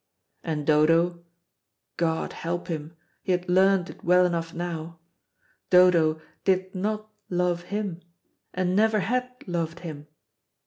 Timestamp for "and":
0.43-0.65, 8.51-8.75